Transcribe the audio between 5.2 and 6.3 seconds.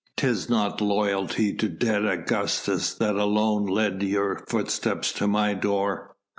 my door."